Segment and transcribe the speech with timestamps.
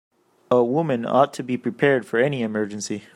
[0.49, 3.03] A woman ought to be prepared for any emergency.